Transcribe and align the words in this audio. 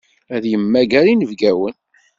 Ad 0.35 0.43
yemmager 0.51 1.05
inebgawen. 1.07 1.75